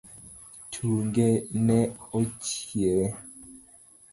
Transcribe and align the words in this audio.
Tunge 0.71 1.27
ne 1.65 1.79
ochiewe. 2.19 3.07